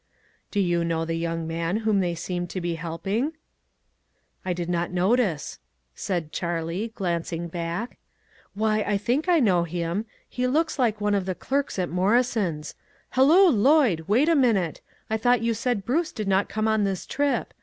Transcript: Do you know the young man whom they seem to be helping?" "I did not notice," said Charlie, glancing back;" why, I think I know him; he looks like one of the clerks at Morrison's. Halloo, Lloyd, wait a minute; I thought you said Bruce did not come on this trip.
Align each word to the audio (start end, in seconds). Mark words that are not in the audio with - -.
Do 0.49 0.59
you 0.59 0.83
know 0.83 1.05
the 1.05 1.13
young 1.13 1.45
man 1.45 1.77
whom 1.85 1.99
they 1.99 2.15
seem 2.15 2.47
to 2.47 2.59
be 2.59 2.73
helping?" 2.73 3.33
"I 4.43 4.51
did 4.51 4.67
not 4.67 4.89
notice," 4.91 5.59
said 5.93 6.31
Charlie, 6.31 6.91
glancing 6.95 7.47
back;" 7.47 7.99
why, 8.55 8.81
I 8.87 8.97
think 8.97 9.29
I 9.29 9.39
know 9.39 9.63
him; 9.63 10.07
he 10.27 10.47
looks 10.47 10.79
like 10.79 10.99
one 10.99 11.13
of 11.13 11.27
the 11.27 11.35
clerks 11.35 11.77
at 11.77 11.87
Morrison's. 11.87 12.73
Halloo, 13.11 13.49
Lloyd, 13.51 14.05
wait 14.07 14.27
a 14.27 14.33
minute; 14.35 14.81
I 15.07 15.17
thought 15.17 15.41
you 15.43 15.53
said 15.53 15.85
Bruce 15.85 16.11
did 16.11 16.27
not 16.27 16.49
come 16.49 16.67
on 16.67 16.83
this 16.83 17.05
trip. 17.05 17.53